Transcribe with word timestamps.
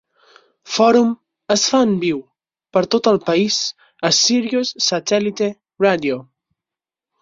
"Forum" 0.77 1.11
es 1.57 1.65
fa 1.73 1.81
en 1.89 1.93
viu, 2.05 2.23
per 2.79 2.85
tot 2.97 3.11
el 3.13 3.23
país, 3.29 3.61
a 4.11 4.15
Sirius 4.25 4.77
Satellite 4.91 5.55
Radio. 5.89 6.23